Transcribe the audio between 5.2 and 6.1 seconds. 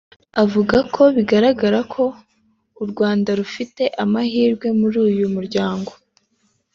muryango